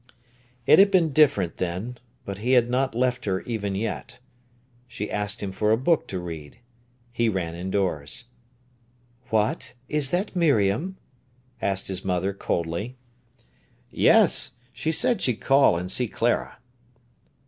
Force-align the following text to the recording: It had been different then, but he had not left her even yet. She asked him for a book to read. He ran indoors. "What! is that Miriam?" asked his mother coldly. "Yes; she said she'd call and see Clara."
It 0.65 0.79
had 0.79 0.89
been 0.89 1.13
different 1.13 1.57
then, 1.57 1.99
but 2.25 2.39
he 2.39 2.53
had 2.53 2.71
not 2.71 2.95
left 2.95 3.25
her 3.25 3.41
even 3.41 3.75
yet. 3.75 4.17
She 4.87 5.11
asked 5.11 5.43
him 5.43 5.51
for 5.51 5.69
a 5.71 5.77
book 5.77 6.07
to 6.07 6.17
read. 6.17 6.57
He 7.13 7.29
ran 7.29 7.53
indoors. 7.53 8.25
"What! 9.29 9.75
is 9.87 10.09
that 10.09 10.35
Miriam?" 10.35 10.97
asked 11.61 11.87
his 11.87 12.03
mother 12.03 12.33
coldly. 12.33 12.97
"Yes; 13.91 14.53
she 14.73 14.91
said 14.91 15.21
she'd 15.21 15.35
call 15.35 15.77
and 15.77 15.91
see 15.91 16.07
Clara." 16.07 16.57